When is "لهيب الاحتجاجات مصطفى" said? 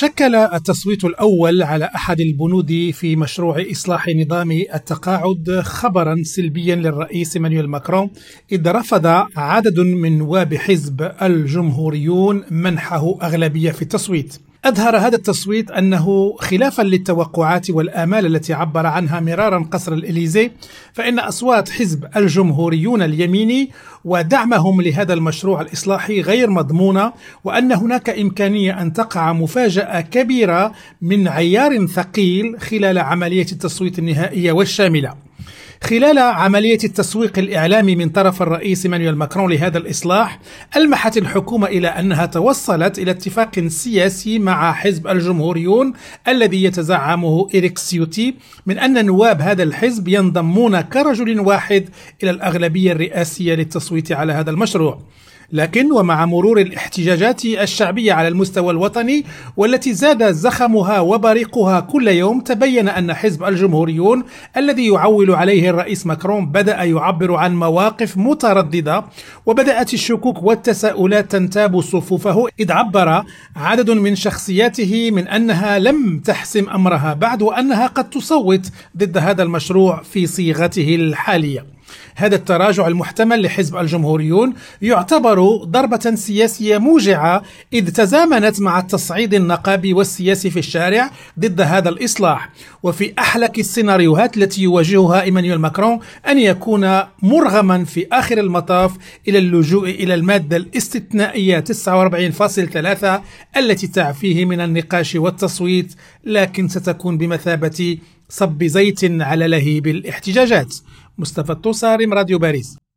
109.48-111.52